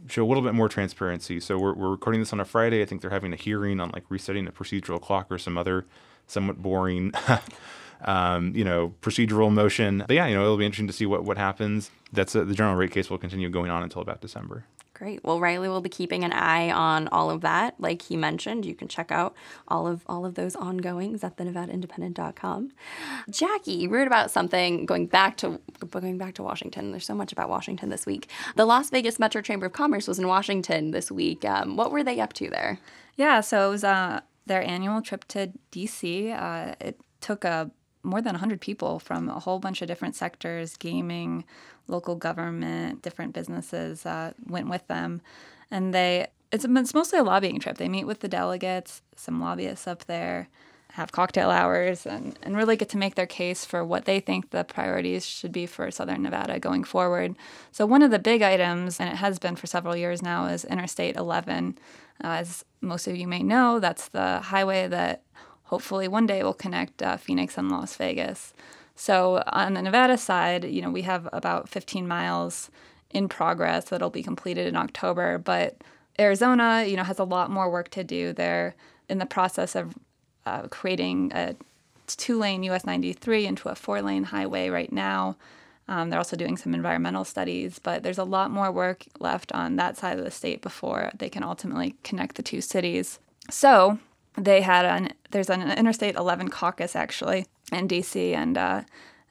[0.08, 1.40] show a little bit more transparency.
[1.40, 2.82] So we're we're recording this on a Friday.
[2.82, 5.86] I think they're having a hearing on like resetting a procedural clock or some other
[6.26, 7.12] somewhat boring
[8.02, 10.04] um, you know, procedural motion.
[10.06, 11.90] But yeah, you know, it'll be interesting to see what, what happens.
[12.12, 14.64] That's a, the general rate case will continue going on until about December.
[14.96, 15.22] Great.
[15.22, 17.74] Well, Riley will be keeping an eye on all of that.
[17.78, 19.34] Like he mentioned, you can check out
[19.68, 22.70] all of all of those ongoings at the NevadaIndependent.com.
[23.28, 26.92] Jackie, you wrote about something going back to going back to Washington.
[26.92, 28.30] There's so much about Washington this week.
[28.54, 31.44] The Las Vegas Metro Chamber of Commerce was in Washington this week.
[31.44, 32.78] Um, what were they up to there?
[33.16, 36.32] Yeah, so it was uh, their annual trip to DC.
[36.32, 37.70] Uh, it took a
[38.06, 41.44] more than 100 people from a whole bunch of different sectors gaming,
[41.88, 45.20] local government, different businesses uh, went with them.
[45.70, 47.76] And they, it's, it's mostly a lobbying trip.
[47.76, 50.48] They meet with the delegates, some lobbyists up there,
[50.92, 54.50] have cocktail hours and, and really get to make their case for what they think
[54.50, 57.36] the priorities should be for Southern Nevada going forward.
[57.70, 60.64] So, one of the big items, and it has been for several years now, is
[60.64, 61.76] Interstate 11.
[62.24, 65.22] Uh, as most of you may know, that's the highway that
[65.66, 68.52] hopefully one day it will connect uh, Phoenix and Las Vegas.
[68.94, 72.70] So, on the Nevada side, you know, we have about 15 miles
[73.10, 75.76] in progress that'll be completed in October, but
[76.18, 78.32] Arizona, you know, has a lot more work to do.
[78.32, 78.74] They're
[79.08, 79.94] in the process of
[80.46, 81.56] uh, creating a
[82.06, 85.36] two lane US 93 into a four lane highway right now.
[85.88, 89.76] Um, they're also doing some environmental studies, but there's a lot more work left on
[89.76, 93.20] that side of the state before they can ultimately connect the two cities.
[93.50, 93.98] So
[94.36, 98.82] they had an there's an Interstate 11 caucus actually in DC, and uh,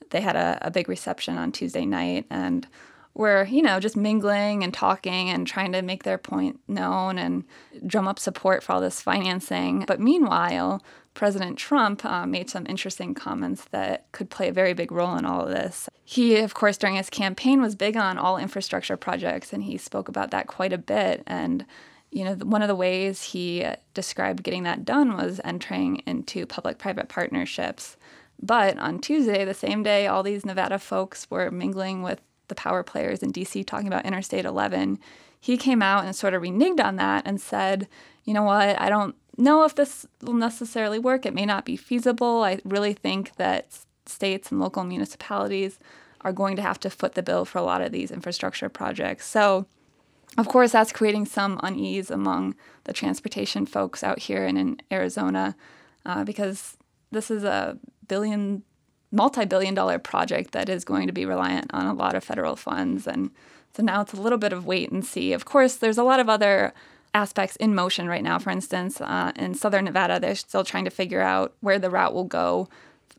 [0.10, 2.68] they had a, a big reception on Tuesday night, and
[3.16, 7.46] were, you know, just mingling and talking and trying to make their point known and
[7.88, 9.86] drum up support for all this financing.
[9.88, 14.92] But meanwhile, President Trump uh, made some interesting comments that could play a very big
[14.92, 15.88] role in all of this.
[16.04, 20.10] He, of course, during his campaign was big on all infrastructure projects, and he spoke
[20.10, 21.24] about that quite a bit.
[21.26, 21.66] And,
[22.16, 26.78] you know, one of the ways he described getting that done was entering into public
[26.78, 27.98] private partnerships.
[28.42, 32.84] But on Tuesday, the same day, all these Nevada folks were mingling with the power
[32.84, 34.98] players in DC talking about Interstate 11,
[35.42, 37.86] he came out and sort of reneged on that and said,
[38.24, 41.26] you know what, I don't know if this will necessarily work.
[41.26, 42.44] It may not be feasible.
[42.44, 45.80] I really think that states and local municipalities
[46.22, 49.26] are going to have to foot the bill for a lot of these infrastructure projects.
[49.26, 49.66] So,
[50.38, 55.56] of course, that's creating some unease among the transportation folks out here and in Arizona
[56.06, 56.78] uh, because
[57.12, 58.64] this is a billion
[59.12, 63.08] multi-billion dollar project that is going to be reliant on a lot of federal funds.
[63.08, 63.32] And
[63.74, 65.32] so now it's a little bit of wait and see.
[65.32, 66.74] Of course there's a lot of other
[67.14, 68.38] aspects in motion right now.
[68.38, 72.14] For instance uh, in southern nevada they're still trying to figure out where the route
[72.14, 72.68] will go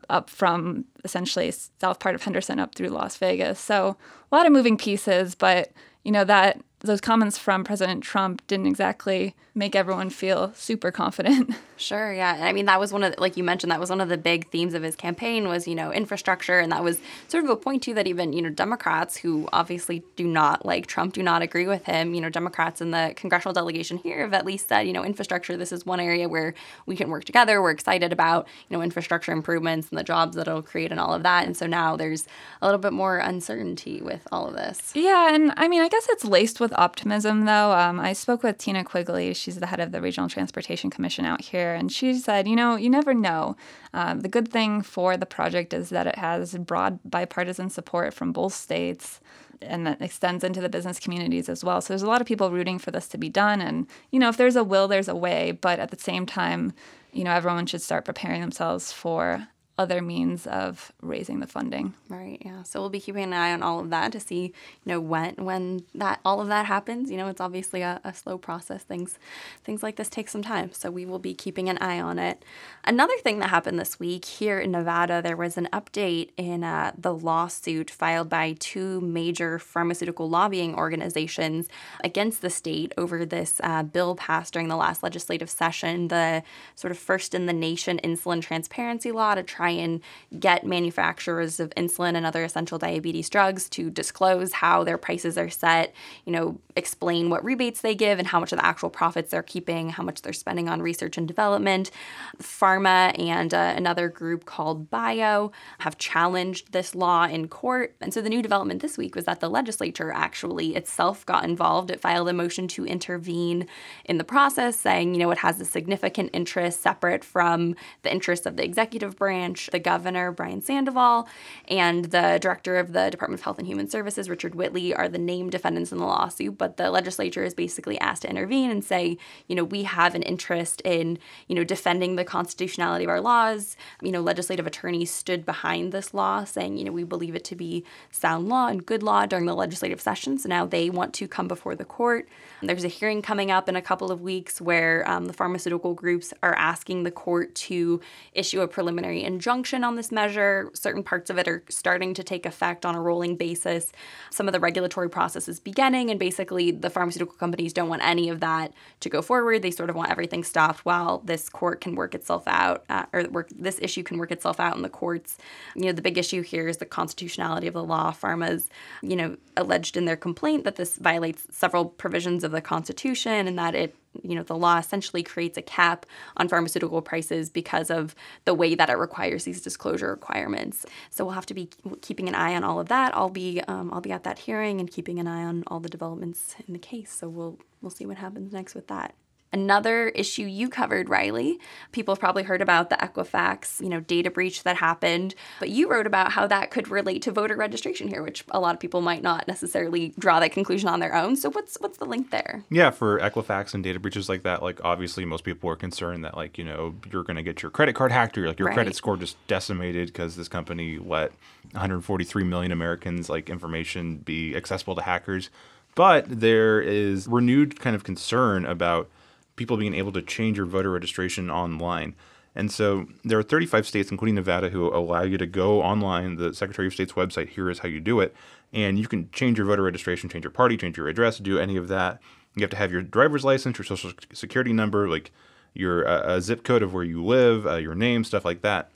[0.09, 3.59] up from essentially south part of henderson up through las vegas.
[3.59, 3.97] So
[4.31, 5.73] a lot of moving pieces but
[6.05, 11.55] you know that those comments from President Trump didn't exactly make everyone feel super confident.
[11.79, 12.39] Sure, yeah.
[12.41, 14.17] I mean, that was one of, the, like you mentioned, that was one of the
[14.17, 16.59] big themes of his campaign was, you know, infrastructure.
[16.59, 20.03] And that was sort of a point, too, that even, you know, Democrats who obviously
[20.17, 23.53] do not like Trump, do not agree with him, you know, Democrats in the congressional
[23.53, 26.55] delegation here have at least said, you know, infrastructure, this is one area where
[26.87, 27.61] we can work together.
[27.61, 31.13] We're excited about, you know, infrastructure improvements and the jobs that it'll create and all
[31.13, 31.45] of that.
[31.45, 32.27] And so now there's
[32.63, 34.93] a little bit more uncertainty with all of this.
[34.95, 35.35] Yeah.
[35.35, 37.73] And I mean, I guess it's laced with optimism, though.
[37.73, 39.35] Um, I spoke with Tina Quigley.
[39.35, 42.77] She's the head of the Regional Transportation Commission out here, and she said, you know,
[42.77, 43.57] you never know.
[43.93, 48.33] Um, the good thing for the project is that it has broad bipartisan support from
[48.33, 49.21] both states
[49.63, 51.81] and that extends into the business communities as well.
[51.81, 53.61] So there's a lot of people rooting for this to be done.
[53.61, 55.53] And, you know, if there's a will, there's a way.
[55.53, 56.73] But at the same time,
[57.13, 61.93] you know, everyone should start preparing themselves for other means of raising the funding.
[62.09, 62.41] Right.
[62.43, 62.63] Yeah.
[62.63, 64.53] So we'll be keeping an eye on all of that to see, you
[64.87, 67.11] know, when when that all of that happens.
[67.11, 68.83] You know, it's obviously a, a slow process.
[68.83, 69.19] Things
[69.65, 70.73] things like this take some time.
[70.73, 72.43] So we will be keeping an eye on it.
[72.85, 76.93] Another thing that happened this week here in Nevada, there was an update in uh,
[76.97, 81.69] the lawsuit filed by two major pharmaceutical lobbying organizations
[82.03, 86.43] against the state over this uh, bill passed during the last legislative session, the
[86.75, 90.01] sort of first in the nation insulin transparency law to try try and
[90.39, 95.51] get manufacturers of insulin and other essential diabetes drugs to disclose how their prices are
[95.51, 99.31] set, you know, explain what rebates they give and how much of the actual profits
[99.31, 101.91] they're keeping, how much they're spending on research and development.
[102.39, 107.97] Pharma and uh, another group called Bio have challenged this law in court.
[108.01, 111.91] And so the new development this week was that the legislature actually itself got involved.
[111.91, 113.67] It filed a motion to intervene
[114.05, 118.47] in the process, saying, you know, it has a significant interest separate from the interests
[118.47, 121.29] of the executive branch the governor, Brian Sandoval,
[121.69, 125.19] and the director of the Department of Health and Human Services, Richard Whitley, are the
[125.19, 126.59] named defendants in the lawsuit.
[126.59, 130.23] But the legislature is basically asked to intervene and say, you know, we have an
[130.23, 133.77] interest in, you know, defending the constitutionality of our laws.
[134.03, 137.57] You know, legislative attorneys stood behind this law, saying, you know, we believe it to
[137.57, 140.39] be sound law and good law during the legislative session.
[140.39, 142.29] So now they want to come before the court.
[142.63, 146.33] There's a hearing coming up in a couple of weeks where um, the pharmaceutical groups
[146.43, 148.01] are asking the court to
[148.33, 150.71] issue a preliminary injunction on this measure.
[150.75, 153.93] Certain parts of it are starting to take effect on a rolling basis.
[154.31, 158.29] Some of the regulatory process is beginning, and basically, the pharmaceutical companies don't want any
[158.29, 159.63] of that to go forward.
[159.63, 163.25] They sort of want everything stopped while this court can work itself out, uh, or
[163.25, 165.39] work, this issue can work itself out in the courts.
[165.75, 168.13] You know, the big issue here is the constitutionality of the law.
[168.13, 168.69] Pharma's,
[169.03, 173.59] you know, alleged in their complaint that this violates several provisions of the Constitution and
[173.59, 178.15] that it you know, the law essentially creates a cap on pharmaceutical prices because of
[178.45, 180.87] the way that it requires these disclosure requirements.
[181.11, 181.69] So we'll have to be
[182.03, 183.15] keeping an eye on all of that.
[183.15, 185.89] I'll be um, I'll be at that hearing and keeping an eye on all the
[185.89, 187.13] developments in the case.
[187.13, 189.15] So we'll we'll see what happens next with that.
[189.57, 191.59] Another issue you covered, Riley,
[191.91, 195.89] people have probably heard about the Equifax, you know, data breach that happened, but you
[195.91, 199.01] wrote about how that could relate to voter registration here, which a lot of people
[199.01, 201.37] might not necessarily draw that conclusion on their own.
[201.37, 202.65] So what's what's the link there?
[202.69, 206.37] Yeah, for Equifax and data breaches like that, like obviously most people are concerned that
[206.37, 208.75] like, you know, you're going to get your credit card hacked or like your Right.
[208.75, 211.33] credit score just decimated because this company let
[211.73, 215.49] 143 million Americans like information be accessible to hackers.
[215.95, 219.09] But there is renewed kind of concern about
[219.57, 222.15] people being able to change your voter registration online.
[222.55, 226.37] And so there are 35 states, including Nevada, who allow you to go online.
[226.37, 228.35] The Secretary of State's website, here is how you do it.
[228.73, 231.77] And you can change your voter registration, change your party, change your address, do any
[231.77, 232.21] of that.
[232.55, 235.33] You have to have your driver's license, your social security number, like
[235.75, 238.91] your uh, zip code of where you live, uh, your name, stuff like that.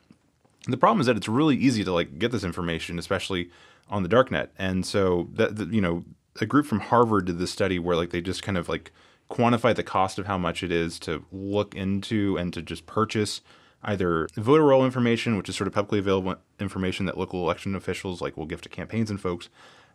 [0.66, 3.50] The problem is that it's really easy to like get this information, especially
[3.90, 4.48] on the darknet.
[4.58, 6.04] And so that that, you know,
[6.40, 8.92] a group from Harvard did this study where like they just kind of like
[9.30, 13.40] quantify the cost of how much it is to look into and to just purchase
[13.82, 18.20] either voter roll information, which is sort of publicly available information that local election officials
[18.20, 19.48] like will give to campaigns and folks.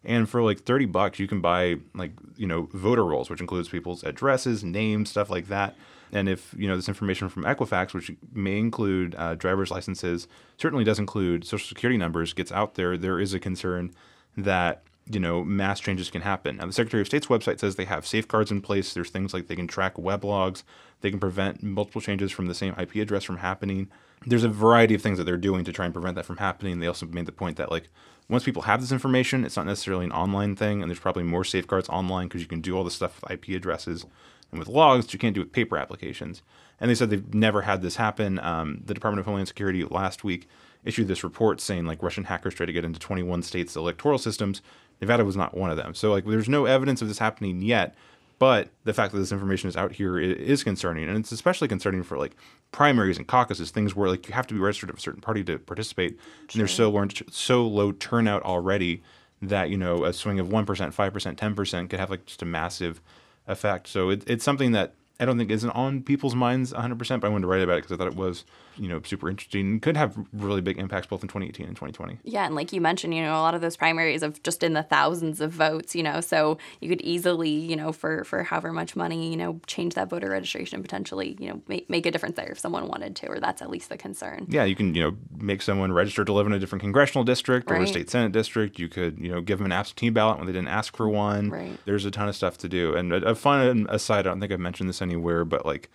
[0.04, 3.69] And for like 30 bucks, you can buy like, you know, voter rolls, which includes
[3.69, 5.76] people's addresses, names, stuff like that.
[6.12, 10.84] And if, you know, this information from Equifax, which may include uh, driver's licenses, certainly
[10.84, 13.91] does include social security numbers, gets out there, there is a concern
[14.38, 16.58] that, you know, mass changes can happen.
[16.58, 18.94] Now, the Secretary of State's website says they have safeguards in place.
[18.94, 20.63] There's things like they can track web logs,
[21.02, 23.89] they can prevent multiple changes from the same IP address from happening.
[24.26, 26.80] There's a variety of things that they're doing to try and prevent that from happening.
[26.80, 27.89] They also made the point that, like,
[28.28, 31.44] once people have this information, it's not necessarily an online thing, and there's probably more
[31.44, 34.06] safeguards online because you can do all this stuff with IP addresses
[34.50, 36.41] and with logs you can't do with paper applications.
[36.80, 38.39] And they said they've never had this happen.
[38.39, 40.48] Um, the Department of Homeland Security last week
[40.84, 44.62] issued this report saying like Russian hackers tried to get into 21 states' electoral systems.
[45.01, 45.93] Nevada was not one of them.
[45.93, 47.95] So like there's no evidence of this happening yet.
[48.38, 52.03] But the fact that this information is out here is concerning, and it's especially concerning
[52.03, 52.36] for like
[52.73, 55.41] primaries and caucuses, things where like you have to be registered of a certain party
[55.45, 56.19] to participate,
[56.51, 59.01] and there's so low, so low turnout already
[59.41, 62.25] that you know a swing of one percent, five percent, ten percent could have like
[62.25, 63.01] just a massive
[63.47, 63.88] effect.
[63.88, 67.30] So it, it's something that I don't think isn't on people's minds 100%, but I
[67.30, 68.43] wanted to write about it because I thought it was,
[68.78, 72.19] you know, super interesting and could have really big impacts both in 2018 and 2020.
[72.23, 74.73] Yeah, and like you mentioned, you know, a lot of those primaries of just in
[74.73, 78.73] the thousands of votes, you know, so you could easily, you know, for for however
[78.73, 82.36] much money, you know, change that voter registration potentially, you know, make, make a difference
[82.36, 84.45] there if someone wanted to, or that's at least the concern.
[84.49, 87.71] Yeah, you can, you know, make someone register to live in a different congressional district
[87.71, 88.80] or a state senate district.
[88.80, 91.49] You could, you know, give them an absentee ballot when they didn't ask for one.
[91.49, 91.80] Right.
[91.86, 92.95] There's a ton of stuff to do.
[92.95, 95.89] And a, a fun aside, I don't think I've mentioned this anywhere, but like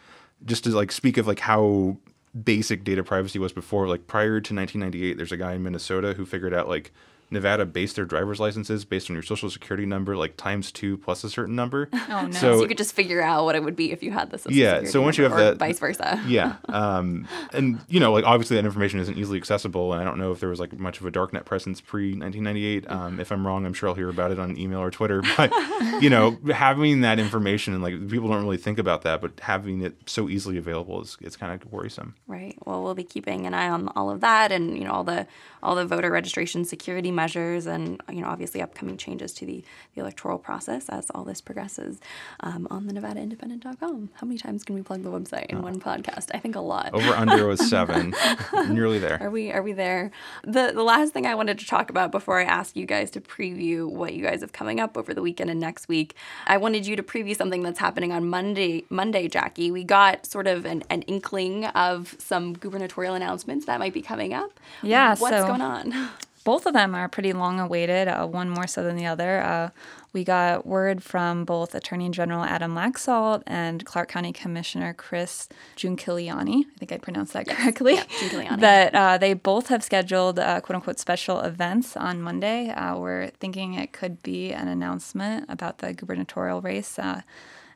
[0.45, 1.97] just to like speak of like how
[2.45, 6.25] basic data privacy was before, like prior to 1998, there's a guy in Minnesota who
[6.25, 6.93] figured out like
[7.31, 11.25] Nevada based their driver's licenses based on your social security number, like times two plus
[11.25, 11.89] a certain number.
[12.11, 12.31] Oh, no.
[12.33, 14.39] So So you could just figure out what it would be if you had the
[14.39, 16.21] social Yeah, so once you have or that- vice versa.
[16.27, 20.19] yeah um, and you know like obviously that information isn't easily accessible and i don't
[20.19, 23.65] know if there was like much of a darknet presence pre-1998 um, if i'm wrong
[23.65, 25.53] i'm sure i'll hear about it on email or twitter but
[26.01, 29.83] you know having that information and like people don't really think about that but having
[29.83, 32.57] it so easily available is it's kind of worrisome Right.
[32.65, 35.27] Well, we'll be keeping an eye on all of that, and you know all the
[35.63, 39.63] all the voter registration security measures, and you know obviously upcoming changes to the,
[39.95, 42.01] the electoral process as all this progresses
[42.41, 44.11] um, on the NevadaIndependent.com.
[44.15, 46.31] How many times can we plug the website in one podcast?
[46.35, 46.91] I think a lot.
[46.95, 48.15] over under was seven
[48.69, 49.15] nearly there.
[49.15, 50.11] Are there we are we there?
[50.45, 53.21] The the last thing I wanted to talk about before I ask you guys to
[53.21, 56.15] preview what you guys have coming up over the weekend and next week,
[56.47, 59.71] I wanted you to preview something that's happening on Monday Monday, Jackie.
[59.71, 64.33] We got sort of an, an inkling of some gubernatorial announcements that might be coming
[64.33, 64.59] up.
[64.83, 66.09] Yeah, What's so- going on?
[66.45, 69.41] both of them are pretty long awaited, uh, one more so than the other.
[69.41, 69.71] Uh,
[70.13, 76.65] we got word from both Attorney General Adam Laxalt and Clark County Commissioner Chris Giunchigliani.
[76.65, 77.95] I think I pronounced that correctly.
[77.95, 82.71] yeah, That uh, they both have scheduled uh, quote unquote special events on Monday.
[82.71, 86.99] Uh, we're thinking it could be an announcement about the gubernatorial race.
[86.99, 87.23] Uh,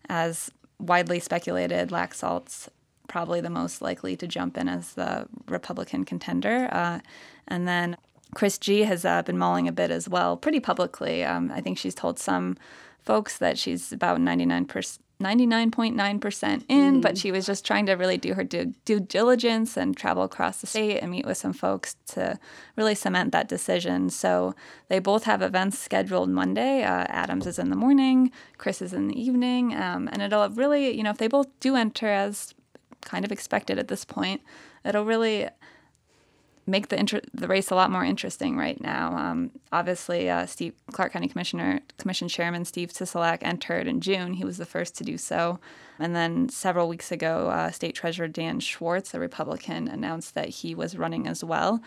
[0.09, 2.69] as widely speculated, Laxalt's
[3.07, 6.69] probably the most likely to jump in as the Republican contender.
[6.73, 7.01] Uh,
[7.49, 7.97] and then
[8.35, 11.25] Chris G has uh, been mulling a bit as well, pretty publicly.
[11.25, 12.57] Um, I think she's told some
[13.03, 18.35] folks that she's about 99% 99.9% in, but she was just trying to really do
[18.35, 22.39] her due, due diligence and travel across the state and meet with some folks to
[22.77, 24.11] really cement that decision.
[24.11, 24.55] So
[24.89, 26.83] they both have events scheduled Monday.
[26.83, 29.75] Uh, Adams is in the morning, Chris is in the evening.
[29.75, 32.53] Um, and it'll really, you know, if they both do enter as
[33.01, 34.43] kind of expected at this point,
[34.85, 35.49] it'll really
[36.67, 39.17] make the inter- the race a lot more interesting right now.
[39.17, 44.35] Um, obviously, uh, Steve Clark County Commissioner Commission Chairman Steve Sisolak entered in June.
[44.35, 45.59] He was the first to do so,
[45.99, 50.75] and then several weeks ago, uh, State Treasurer Dan Schwartz, a Republican, announced that he
[50.75, 51.83] was running as well.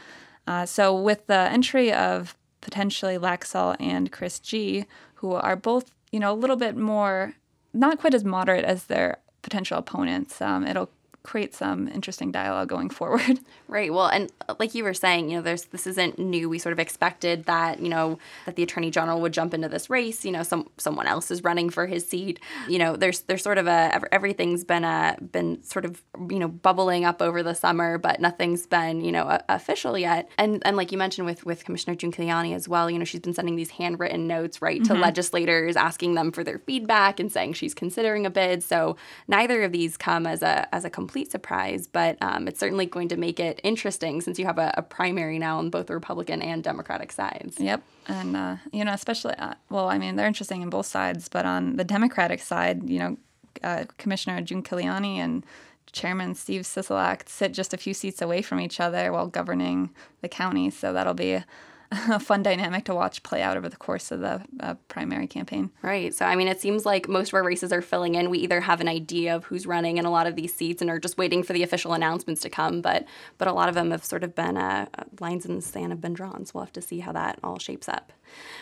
[0.45, 6.19] Uh, so, with the entry of potentially Laxalt and Chris G, who are both you
[6.19, 7.33] know a little bit more
[7.73, 10.89] not quite as moderate as their potential opponents, um, it'll
[11.27, 13.39] create some interesting dialogue going forward.
[13.69, 13.93] Right.
[13.93, 16.47] Well, and uh, like you were saying, you know, there's this isn't new.
[16.47, 19.89] We sort of expected that, you know, that the attorney general would jump into this
[19.89, 20.23] race.
[20.23, 22.39] You know, some someone else is running for his seat.
[22.69, 26.47] You know, there's there's sort of a everything's been a been sort of you know
[26.47, 30.29] bubbling up over the summer, but nothing's been you know official yet.
[30.37, 33.33] And and like you mentioned with with Commissioner Giunchigliani as well, you know, she's been
[33.33, 35.01] sending these handwritten notes right to mm-hmm.
[35.01, 38.63] legislators, asking them for their feedback and saying she's considering a bid.
[38.63, 38.95] So
[39.27, 43.07] neither of these come as a as a complete surprise, but um, it's certainly going
[43.09, 46.41] to make it interesting since you have a, a, primary now on both the Republican
[46.41, 47.59] and Democratic sides.
[47.59, 47.81] Yep.
[48.07, 51.45] And, uh, you know, especially, uh, well, I mean, they're interesting in both sides, but
[51.45, 53.17] on the Democratic side, you know,
[53.63, 55.45] uh, Commissioner Giunchigliani and
[55.91, 59.89] Chairman Steve Sisolak sit just a few seats away from each other while governing
[60.21, 60.69] the county.
[60.69, 61.43] So that'll be
[62.09, 65.71] a fun dynamic to watch play out over the course of the uh, primary campaign.
[65.81, 66.13] Right.
[66.13, 68.29] So, I mean, it seems like most of our races are filling in.
[68.29, 70.89] We either have an idea of who's running in a lot of these seats and
[70.89, 73.05] are just waiting for the official announcements to come, but
[73.37, 74.87] but a lot of them have sort of been uh,
[75.19, 76.45] lines in the sand have been drawn.
[76.45, 78.11] So we'll have to see how that all shapes up.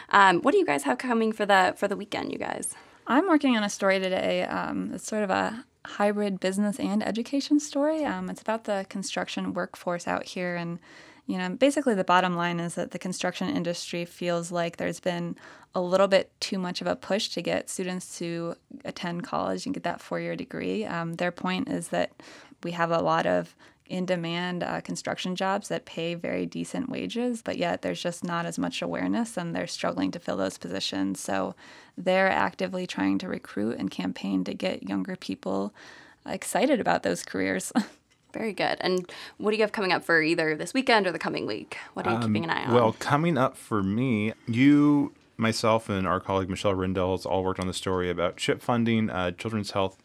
[0.09, 2.75] Um, what do you guys have coming for the for the weekend, you guys?
[3.07, 4.43] I'm working on a story today.
[4.43, 8.03] Um, it's sort of a hybrid business and education story.
[8.03, 10.79] Um, it's about the construction workforce out here and
[11.27, 15.35] you know, basically the bottom line is that the construction industry feels like there's been
[15.73, 18.55] a little bit too much of a push to get students to
[18.85, 20.85] attend college and get that four year degree.
[20.85, 22.11] Um, their point is that
[22.63, 23.55] we have a lot of
[23.87, 28.45] in demand uh, construction jobs that pay very decent wages, but yet there's just not
[28.45, 31.19] as much awareness and they're struggling to fill those positions.
[31.19, 31.55] So
[31.97, 35.73] they're actively trying to recruit and campaign to get younger people
[36.25, 37.71] excited about those careers.
[38.35, 38.77] Very good.
[38.81, 41.77] And what do you have coming up for either this weekend or the coming week?
[41.93, 42.73] What are you um, keeping an eye on?
[42.73, 47.61] Well, coming up for me, you, myself, and our colleague Michelle Rindels has all worked
[47.61, 49.97] on the story about CHIP funding, uh, Children's Health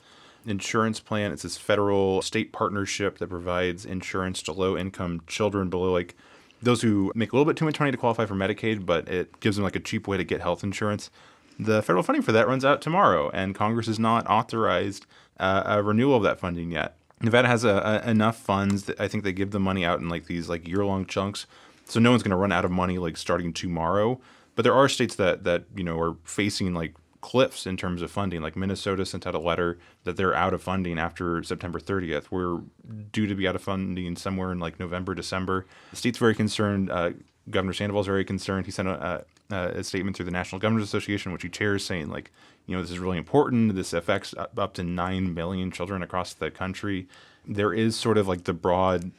[0.47, 1.33] Insurance Plan.
[1.33, 6.15] It's this federal state partnership that provides insurance to low income children below like
[6.63, 9.41] those who make a little bit too much money to qualify for Medicaid, but it
[9.41, 11.11] gives them like a cheap way to get health insurance.
[11.59, 15.07] The federal funding for that runs out tomorrow, and Congress has not authorized
[15.41, 16.97] uh, a renewal of that funding yet.
[17.23, 20.09] Nevada has a, a, enough funds that I think they give the money out in
[20.09, 21.47] like these like year long chunks,
[21.85, 24.21] so no one's going to run out of money like starting tomorrow.
[24.55, 28.11] But there are states that that you know are facing like cliffs in terms of
[28.11, 28.41] funding.
[28.41, 32.27] Like Minnesota sent out a letter that they're out of funding after September 30th.
[32.31, 32.61] We're
[33.13, 35.67] due to be out of funding somewhere in like November, December.
[35.91, 36.91] The state's very concerned.
[36.91, 37.11] Uh,
[37.51, 38.67] Governor Sandoval's very concerned.
[38.67, 42.09] He sent a, a, a, statement through the National Governors Association, which he chairs, saying
[42.09, 42.31] like,
[42.67, 43.75] you know, this is really important.
[43.75, 47.09] This affects up to nine million children across the country.
[47.47, 49.11] There is sort of like the broad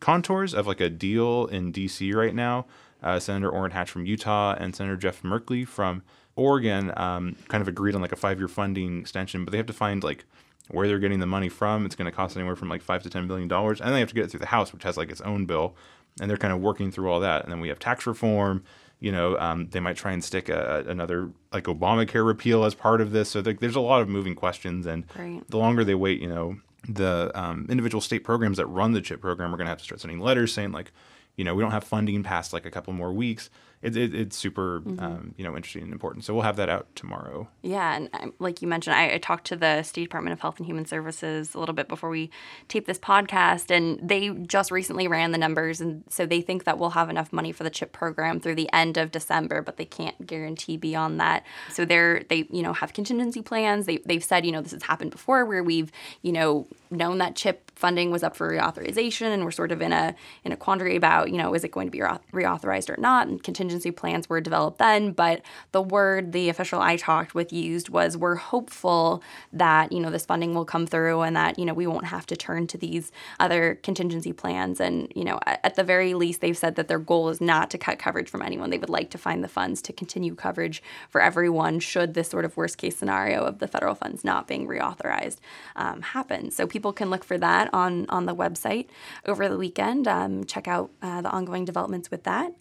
[0.00, 2.12] contours of like a deal in D.C.
[2.12, 2.66] right now.
[3.02, 6.02] Uh, Senator Orrin Hatch from Utah and Senator Jeff Merkley from
[6.34, 9.72] Oregon um, kind of agreed on like a five-year funding extension, but they have to
[9.72, 10.24] find like
[10.70, 11.86] where they're getting the money from.
[11.86, 14.08] It's going to cost anywhere from like five to ten billion dollars, and they have
[14.08, 15.76] to get it through the House, which has like its own bill
[16.20, 17.42] and they're kind of working through all that.
[17.42, 18.64] And then we have tax reform.
[18.98, 23.00] You know, um, they might try and stick a, another like Obamacare repeal as part
[23.00, 23.28] of this.
[23.30, 25.42] So there's a lot of moving questions, and right.
[25.48, 26.56] the longer they wait, you know,
[26.88, 29.84] the um, individual state programs that run the CHIP program are going to have to
[29.84, 30.92] start sending letters saying like,
[31.36, 33.50] you know, we don't have funding past like a couple more weeks
[33.82, 34.98] it, it, it's super mm-hmm.
[34.98, 36.24] um, you know interesting and important.
[36.24, 37.48] So we'll have that out tomorrow.
[37.62, 40.58] Yeah, and um, like you mentioned, I, I, talked to the State Department of Health
[40.58, 42.30] and Human Services a little bit before we
[42.68, 46.78] taped this podcast, and they just recently ran the numbers, and so they think that
[46.78, 49.84] we'll have enough money for the CHIP program through the end of December, but they
[49.84, 51.44] can't guarantee beyond that.
[51.70, 53.86] So they're they you know have contingency plans.
[53.86, 57.36] They they've said you know this has happened before where we've you know known that
[57.36, 60.14] chip funding was up for reauthorization and we're sort of in a
[60.44, 63.42] in a quandary about you know is it going to be reauthorized or not and
[63.42, 63.65] contingency
[63.96, 65.42] plans were developed then but
[65.72, 70.26] the word the official I talked with used was we're hopeful that you know this
[70.26, 73.10] funding will come through and that you know we won't have to turn to these
[73.40, 77.28] other contingency plans and you know at the very least they've said that their goal
[77.28, 79.92] is not to cut coverage from anyone they would like to find the funds to
[79.92, 84.24] continue coverage for everyone should this sort of worst case scenario of the federal funds
[84.24, 85.38] not being reauthorized
[85.74, 88.86] um, happen so people can look for that that on, on the website
[89.26, 90.08] over the weekend.
[90.08, 92.52] Um, check out uh, the ongoing developments with that.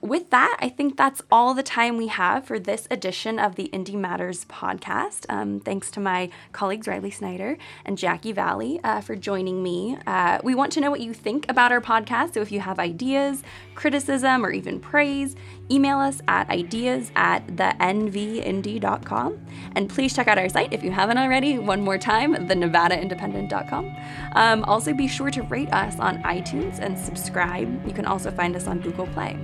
[0.00, 3.68] With that, I think that's all the time we have for this edition of the
[3.72, 5.26] IndyMatters podcast.
[5.28, 9.98] Um, thanks to my colleagues Riley Snyder and Jackie Valley uh, for joining me.
[10.06, 12.78] Uh, we want to know what you think about our podcast, so if you have
[12.78, 13.42] ideas,
[13.74, 15.36] criticism, or even praise,
[15.70, 19.46] email us at ideas at thenvindy.com.
[19.74, 23.96] And please check out our site if you haven't already, one more time, thenevadaindependent.com.
[24.32, 27.86] Um, also, be sure to rate us on iTunes and subscribe.
[27.86, 29.36] You can also find us on Google Play.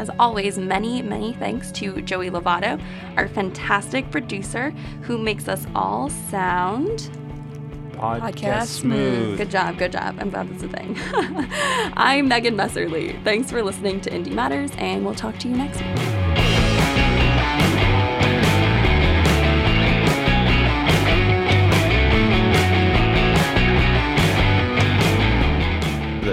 [0.00, 2.82] As always, many, many thanks to Joey Lovato,
[3.18, 4.70] our fantastic producer,
[5.02, 7.10] who makes us all sound
[7.90, 9.36] podcast, smooth.
[9.36, 10.16] Good job, good job.
[10.18, 10.96] I'm glad that's a thing.
[11.98, 13.22] I'm Megan Messerly.
[13.24, 16.30] Thanks for listening to IndyMatters, and we'll talk to you next week.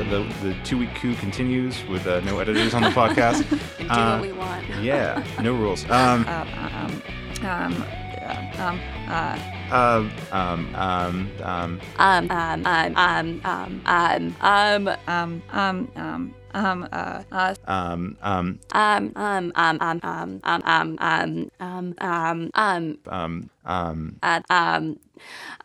[0.10, 3.48] The, the, two week coup continues with uh, no editors on the podcast.
[3.78, 4.66] do uh, what we want.
[4.82, 5.84] yeah, no rules.
[5.90, 7.04] Um, uh, um,
[7.44, 7.84] um,
[8.58, 8.80] um,
[9.10, 9.40] uh,
[9.70, 17.24] um, um, um, um, um, um, um, um, um, um, um, um, um, um, uh,
[17.32, 23.50] uh, um, um, um, um, um, um, um, um, um, um, um, um, um, um,
[23.66, 25.00] um, uh, um,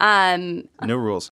[0.00, 1.30] um, no rules.